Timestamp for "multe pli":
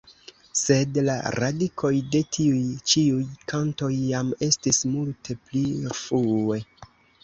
4.99-5.67